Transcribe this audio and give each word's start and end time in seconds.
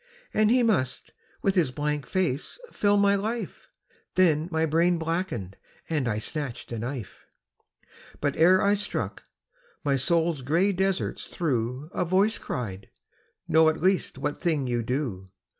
And 0.33 0.49
he 0.49 0.63
must 0.63 1.11
with 1.43 1.53
his 1.53 1.69
blank 1.69 2.07
face 2.07 2.57
fill 2.71 2.97
my 2.97 3.13
life 3.13 3.69
Then 4.15 4.49
my 4.51 4.65
brain 4.65 4.97
blackened; 4.97 5.57
and 5.91 6.07
I 6.07 6.17
snatched 6.17 6.71
a 6.71 6.79
knife. 6.79 7.27
But 8.19 8.35
ere 8.35 8.63
I 8.63 8.73
struck, 8.73 9.21
my 9.83 9.97
soul's 9.97 10.41
grey 10.41 10.71
deserts 10.71 11.27
through 11.27 11.91
A 11.93 12.03
voice 12.03 12.39
cried, 12.39 12.89
'Know 13.47 13.69
at 13.69 13.79
least 13.79 14.17
what 14.17 14.41
thing 14.41 14.65
you 14.65 14.81
do.' 14.81 15.27